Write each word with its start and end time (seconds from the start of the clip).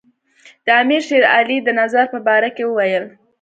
د 0.65 0.67
امیر 0.81 1.01
شېر 1.07 1.23
علي 1.35 1.57
د 1.63 1.69
نظر 1.79 2.05
په 2.13 2.19
باره 2.27 2.49
کې 2.55 2.63
وویل. 2.65 3.05